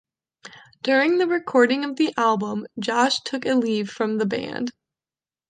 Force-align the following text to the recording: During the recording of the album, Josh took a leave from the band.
During 0.81 1.19
the 1.19 1.27
recording 1.27 1.85
of 1.85 1.95
the 1.95 2.11
album, 2.17 2.65
Josh 2.79 3.19
took 3.19 3.45
a 3.45 3.53
leave 3.53 3.91
from 3.91 4.17
the 4.17 4.25
band. 4.25 4.71